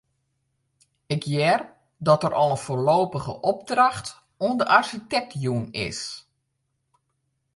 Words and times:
Ik 1.15 1.23
hear 1.31 1.59
dat 2.05 2.21
der 2.21 2.33
al 2.41 2.49
in 2.53 2.57
foarlopige 2.65 3.33
opdracht 3.51 4.09
oan 4.43 4.57
de 4.59 4.65
arsjitekt 4.77 5.33
jûn 5.43 5.65
is. 5.87 6.01